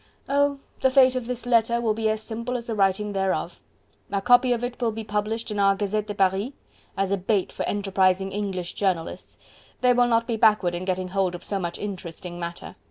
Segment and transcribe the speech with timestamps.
[0.27, 0.57] "Oh!
[0.79, 3.61] the fate of this letter will be as simple as was the writing thereof....
[4.11, 6.53] A copy of it will be published in our 'Gazette de Paris'
[6.97, 9.37] as a bait for enterprising English journalists....
[9.81, 12.75] They will not be backward in getting hold of so much interesting matter....